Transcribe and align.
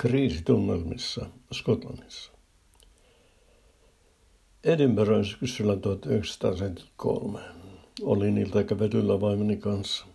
kriisitunnelmissa 0.00 1.26
Skotlannissa. 1.52 2.32
Edinburghin 4.64 5.24
syksyllä 5.24 5.76
1973. 5.76 7.40
Olin 8.02 8.38
iltakävelyllä 8.38 9.20
vaimoni 9.20 9.56
kanssa. 9.56 10.06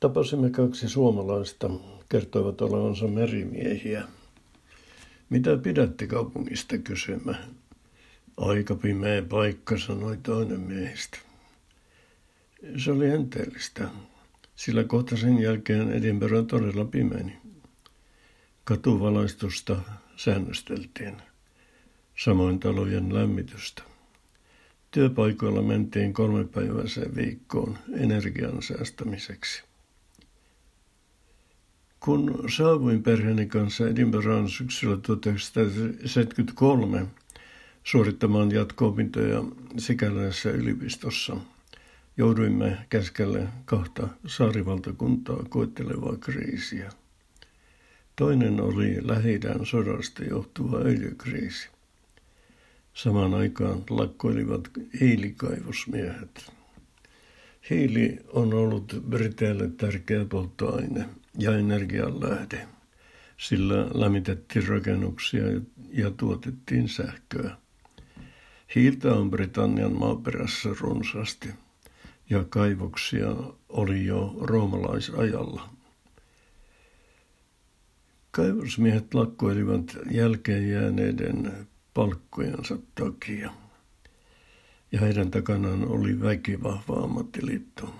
Tapasimme 0.00 0.50
kaksi 0.50 0.88
suomalaista, 0.88 1.70
kertoivat 2.08 2.60
olevansa 2.60 3.06
merimiehiä. 3.06 4.04
Mitä 5.30 5.56
pidätte 5.56 6.06
kaupungista 6.06 6.78
kysymä? 6.78 7.34
Aika 8.36 8.74
pimeä 8.74 9.22
paikka, 9.22 9.78
sanoi 9.78 10.16
toinen 10.22 10.60
miehistä. 10.60 11.18
Se 12.84 12.92
oli 12.92 13.06
enteellistä, 13.06 13.88
sillä 14.56 14.84
kohta 14.84 15.16
sen 15.16 15.38
jälkeen 15.38 15.92
Edinburgh 15.92 16.46
todella 16.46 16.84
pimeni. 16.84 17.43
Katuvalaistusta 18.64 19.76
säännösteltiin, 20.16 21.16
samoin 22.16 22.60
talojen 22.60 23.14
lämmitystä. 23.14 23.82
Työpaikoilla 24.90 25.62
mentiin 25.62 26.12
kolmepäiväiseen 26.12 27.16
viikkoon 27.16 27.78
energian 27.92 28.62
säästämiseksi. 28.62 29.62
Kun 32.00 32.44
saavuin 32.56 33.02
perheeni 33.02 33.46
kanssa 33.46 33.88
Edinburghan 33.88 34.48
syksyllä 34.48 34.96
1973 34.96 37.06
suorittamaan 37.84 38.52
jatko-opintoja 38.52 39.44
Sikäläisessä 39.78 40.50
yliopistossa, 40.50 41.36
jouduimme 42.16 42.78
keskelle 42.88 43.48
kahta 43.64 44.08
saarivaltakuntaa 44.26 45.44
koettelevaa 45.48 46.16
kriisiä. 46.16 46.90
Toinen 48.16 48.60
oli 48.60 49.06
lähi 49.06 49.40
sodasta 49.62 50.24
johtuva 50.24 50.76
öljykriisi. 50.76 51.68
Samaan 52.94 53.34
aikaan 53.34 53.82
lakkoilivat 53.90 54.70
hiilikaivosmiehet. 55.00 56.52
Hiili 57.70 58.18
on 58.32 58.54
ollut 58.54 59.02
Briteille 59.08 59.68
tärkeä 59.68 60.24
polttoaine 60.24 61.08
ja 61.38 61.56
energianlähde. 61.56 62.68
Sillä 63.36 63.86
lämmitettiin 63.94 64.68
rakennuksia 64.68 65.44
ja 65.90 66.10
tuotettiin 66.10 66.88
sähköä. 66.88 67.56
Hiiltä 68.74 69.14
on 69.14 69.30
Britannian 69.30 69.92
maaperässä 69.92 70.68
runsaasti 70.80 71.48
ja 72.30 72.44
kaivoksia 72.44 73.28
oli 73.68 74.06
jo 74.06 74.34
roomalaisajalla. 74.40 75.68
Kaivosmiehet 78.34 79.14
lakkoilivat 79.14 79.96
jälkeen 80.10 80.70
jääneiden 80.70 81.52
palkkojensa 81.94 82.78
takia. 82.94 83.50
Ja 84.92 85.00
heidän 85.00 85.30
takanaan 85.30 85.88
oli 85.88 86.20
väkivahva 86.20 87.04
ammattiliitto. 87.04 87.94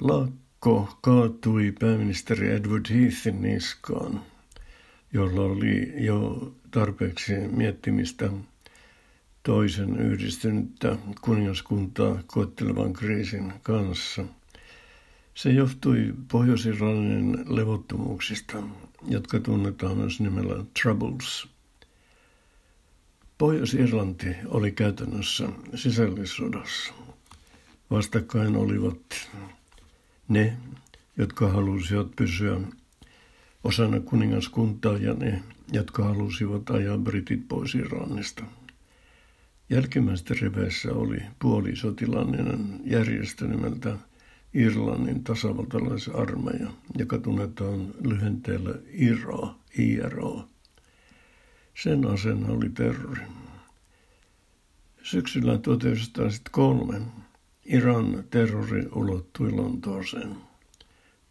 Lakko 0.00 0.98
kaatui 1.00 1.72
pääministeri 1.80 2.50
Edward 2.52 2.86
Heathin 2.90 3.42
niskaan, 3.42 4.22
jolla 5.12 5.42
oli 5.42 5.92
jo 6.04 6.52
tarpeeksi 6.70 7.32
miettimistä 7.32 8.30
toisen 9.42 10.00
yhdistynyttä 10.00 10.96
kuningaskuntaa 11.20 12.22
koettelevan 12.26 12.92
kriisin 12.92 13.52
kanssa– 13.62 14.24
se 15.34 15.50
johtui 15.50 16.14
Pohjois-Irlannin 16.32 17.44
levottomuuksista, 17.56 18.62
jotka 19.08 19.40
tunnetaan 19.40 19.96
myös 19.96 20.20
nimellä 20.20 20.64
Troubles. 20.82 21.48
Pohjois-Irlanti 23.38 24.36
oli 24.46 24.72
käytännössä 24.72 25.48
sisällissodassa. 25.74 26.94
Vastakkain 27.90 28.56
olivat 28.56 29.30
ne, 30.28 30.56
jotka 31.16 31.48
halusivat 31.48 32.16
pysyä 32.16 32.60
osana 33.64 34.00
kuningaskuntaa 34.00 34.96
ja 34.96 35.14
ne, 35.14 35.42
jotka 35.72 36.04
halusivat 36.04 36.70
ajaa 36.70 36.98
britit 36.98 37.48
pois 37.48 37.74
Irlannista. 37.74 38.44
Jälkimmäisten 39.70 40.36
riveissä 40.40 40.92
oli 40.92 41.18
puolisotilainen 41.38 42.80
järjestö 42.84 43.48
nimeltä 43.48 43.98
Irlannin 44.54 45.24
tasavaltalaisarmeija, 45.24 46.70
joka 46.98 47.18
tunnetaan 47.18 47.94
lyhenteellä 48.00 48.74
IRA, 48.92 49.54
IRA. 49.78 50.44
Sen 51.82 52.06
asena 52.06 52.48
oli 52.48 52.68
terrori. 52.70 53.22
Syksyllä 55.02 55.58
1903 55.58 57.00
Iran 57.64 58.24
terrori 58.30 58.88
ulottui 58.94 59.52
Lontooseen. 59.52 60.36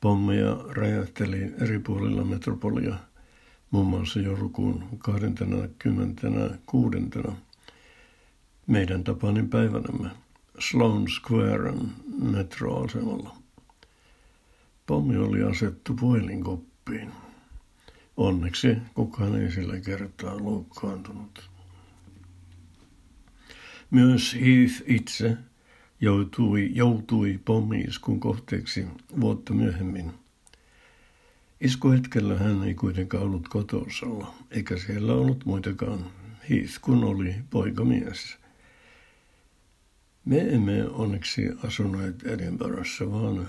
Pommeja 0.01 0.57
räjähteli 0.69 1.53
eri 1.61 1.79
puolilla 1.79 2.23
metropolia, 2.23 2.95
muun 3.71 3.87
muassa 3.87 4.19
joulukuun 4.19 4.83
26. 4.99 6.97
meidän 8.67 9.03
tapanin 9.03 9.49
päivänämme. 9.49 10.09
Sloan 10.61 11.07
Squaren 11.07 11.91
metroasemalla. 12.21 13.35
Pommi 14.85 15.17
oli 15.17 15.43
asettu 15.43 15.93
puhelinkoppiin. 15.93 17.11
Onneksi 18.17 18.77
kukaan 18.93 19.41
ei 19.41 19.51
sillä 19.51 19.79
kertaa 19.79 20.43
loukkaantunut. 20.43 21.49
Myös 23.91 24.33
Heath 24.35 24.83
itse 24.85 25.37
joutui, 26.01 26.71
joutui 26.73 27.39
pommiiskun 27.45 28.19
kohteeksi 28.19 28.87
vuotta 29.21 29.53
myöhemmin. 29.53 30.11
Iskuhetkellä 31.61 32.37
hän 32.37 32.63
ei 32.63 32.73
kuitenkaan 32.73 33.23
ollut 33.23 33.47
kotosalla, 33.47 34.33
eikä 34.51 34.77
siellä 34.77 35.13
ollut 35.13 35.45
muitakaan 35.45 36.05
Heath, 36.49 36.79
kun 36.81 37.03
oli 37.03 37.35
poikamies. 37.49 38.40
Me 40.25 40.39
emme 40.39 40.87
onneksi 40.87 41.49
asuneet 41.63 42.23
Edinburghissa, 42.23 43.11
vaan 43.11 43.47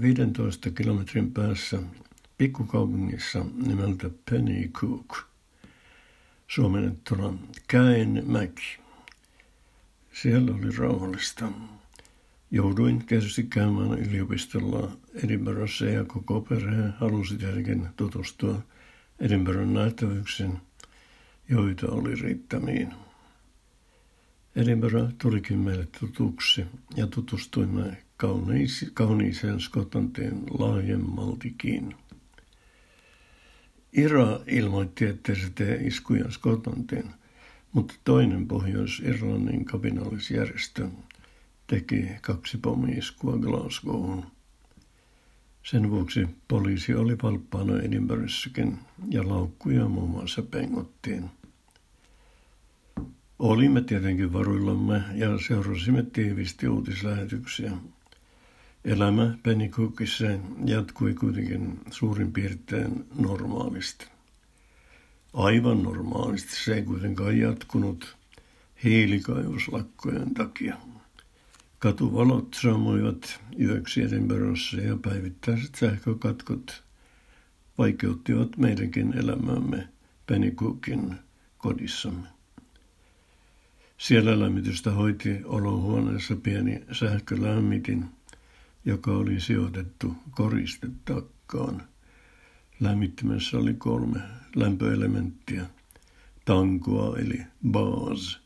15 0.00 0.70
kilometrin 0.70 1.32
päässä 1.32 1.78
pikkukaupungissa 2.38 3.44
nimeltä 3.66 4.10
Pennycook, 4.30 5.16
suomennettuna 6.48 7.38
Käenmäki. 7.68 8.78
Siellä 10.12 10.54
oli 10.54 10.76
rauhallista. 10.76 11.48
Jouduin 12.50 13.06
tietysti 13.06 13.42
käymään 13.42 13.98
yliopistolla 13.98 14.96
Edinburghissa 15.24 15.84
ja 15.84 16.04
koko 16.04 16.40
perhe 16.40 16.88
halusi 16.96 17.36
tietenkin 17.36 17.88
tutustua 17.96 18.62
Edinburghin 19.20 19.74
nähtävyyksiin, 19.74 20.58
joita 21.48 21.86
oli 21.90 22.14
riittämiin. 22.14 22.94
Edinburgh 24.56 25.14
tulikin 25.18 25.58
meille 25.58 25.88
tutuksi 26.00 26.64
ja 26.96 27.06
tutustuimme 27.06 27.96
kauniis, 28.16 28.90
kauniiseen 28.94 29.60
Skotlantiin 29.60 30.42
laajemmaltikin. 30.58 31.94
Ira 33.92 34.40
ilmoitti, 34.46 35.04
että 35.04 35.34
se 35.34 35.50
tee 35.54 35.74
iskuja 35.74 36.30
Skotlantiin, 36.30 37.10
mutta 37.72 37.94
toinen 38.04 38.48
Pohjois-Irlannin 38.48 39.64
kapinallisjärjestö 39.64 40.88
teki 41.66 42.08
kaksi 42.20 42.58
pommiiskua 42.58 43.38
Glasgowhun. 43.38 44.26
Sen 45.62 45.90
vuoksi 45.90 46.26
poliisi 46.48 46.94
oli 46.94 47.16
valppaana 47.22 47.80
Edinburghissakin 47.80 48.78
ja 49.08 49.28
laukkuja 49.28 49.88
muun 49.88 50.10
muassa 50.10 50.42
pengottiin. 50.42 51.30
Olimme 53.42 53.80
tietenkin 53.80 54.32
varuillamme 54.32 55.02
ja 55.14 55.38
seurasimme 55.46 56.02
tiivisti 56.02 56.68
uutislähetyksiä. 56.68 57.72
Elämä 58.84 59.38
Pennycookissa 59.42 60.24
jatkui 60.64 61.14
kuitenkin 61.14 61.80
suurin 61.90 62.32
piirtein 62.32 63.04
normaalisti. 63.18 64.06
Aivan 65.32 65.82
normaalisti 65.82 66.64
se 66.64 66.74
ei 66.74 66.82
kuitenkaan 66.82 67.38
jatkunut 67.38 68.16
hiilikaivoslakkojen 68.84 70.34
takia. 70.34 70.76
Katuvalot 71.78 72.54
sammuivat 72.62 73.40
yöksi 73.60 74.02
Edinburghissa 74.02 74.76
ja 74.76 74.96
päivittäiset 74.96 75.74
sähkökatkot 75.74 76.82
vaikeuttivat 77.78 78.56
meidänkin 78.56 79.18
elämämme 79.18 79.88
Pennycookin 80.26 81.14
kodissamme. 81.58 82.41
Siellä 84.02 84.40
lämmitystä 84.40 84.90
hoiti 84.90 85.40
olohuoneessa 85.44 86.36
pieni 86.36 86.84
sähkölämmitin, 86.92 88.04
joka 88.84 89.10
oli 89.10 89.40
sijoitettu 89.40 90.14
koristetakkaan 90.30 91.82
Lämmittimessä 92.80 93.58
oli 93.58 93.74
kolme 93.74 94.18
lämpöelementtiä, 94.56 95.66
tankoa 96.44 97.18
eli 97.18 97.40
baas. 97.70 98.40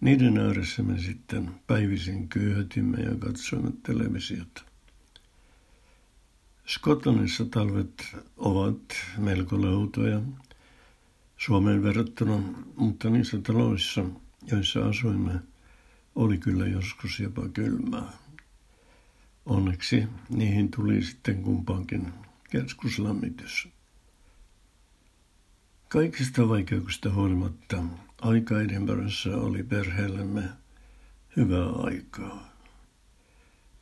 Niiden 0.00 0.38
ääressä 0.38 0.82
me 0.82 0.98
sitten 0.98 1.50
päivisin 1.66 2.28
kyyhötimme 2.28 2.98
ja 2.98 3.16
katsoimme 3.16 3.72
televisiota. 3.82 4.62
Skotlannissa 6.66 7.44
talvet 7.44 8.16
ovat 8.36 8.82
melko 9.18 9.62
leutoja 9.62 10.20
Suomeen 11.36 11.82
verrattuna, 11.82 12.42
mutta 12.76 13.10
niissä 13.10 13.38
taloissa, 13.38 14.04
joissa 14.50 14.86
asuimme, 14.88 15.40
oli 16.14 16.38
kyllä 16.38 16.66
joskus 16.66 17.20
jopa 17.20 17.48
kylmää. 17.48 18.12
Onneksi 19.46 20.08
niihin 20.28 20.70
tuli 20.70 21.02
sitten 21.02 21.42
kumpaankin 21.42 22.12
keskuslämmitys. 22.50 23.68
Kaikista 25.88 26.48
vaikeuksista 26.48 27.12
huolimatta 27.12 27.84
aika 28.20 28.60
Edinburghissa 28.60 29.36
oli 29.36 29.62
perheellemme 29.62 30.42
hyvää 31.36 31.68
aikaa. 31.70 32.52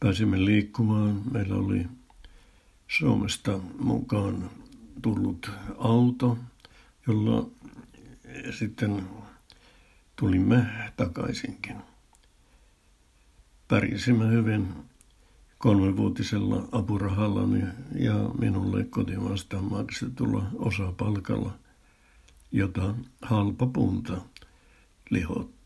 Pääsimme 0.00 0.44
liikkumaan. 0.44 1.22
Meillä 1.32 1.54
oli 1.54 1.86
Suomesta 2.88 3.58
mukaan 3.78 4.50
tullut 5.02 5.50
auto, 5.78 6.38
jolla 7.06 7.50
sitten 8.58 9.08
tulimme 10.20 10.66
takaisinkin. 10.96 11.76
Pärjäsimme 13.68 14.28
hyvin 14.28 14.68
kolmevuotisella 15.58 16.68
apurahallani 16.72 17.62
ja 17.94 18.14
minulle 18.38 18.84
kotimaasta 18.84 19.62
maksetulla 19.62 20.46
osapalkalla, 20.54 21.52
jota 22.52 22.94
halpa 23.22 23.66
punta 23.66 24.20
lihotti. 25.10 25.59